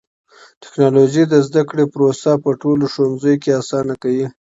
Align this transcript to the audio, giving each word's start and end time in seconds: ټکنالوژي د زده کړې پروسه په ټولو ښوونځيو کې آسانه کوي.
ټکنالوژي 0.63 1.23
د 1.29 1.33
زده 1.47 1.61
کړې 1.69 1.85
پروسه 1.93 2.31
په 2.43 2.49
ټولو 2.61 2.83
ښوونځيو 2.93 3.41
کې 3.43 3.57
آسانه 3.61 3.93
کوي. 4.01 4.27